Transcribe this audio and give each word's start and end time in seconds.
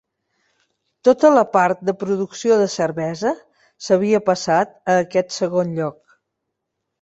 Tota 1.07 1.29
la 1.33 1.43
part 1.55 1.83
de 1.89 1.93
producció 2.03 2.57
de 2.61 2.67
cervesa 2.77 3.35
s'havia 3.89 4.23
passat 4.31 4.75
a 4.95 4.97
aquest 5.05 5.37
segon 5.39 5.77
lloc. 5.83 6.19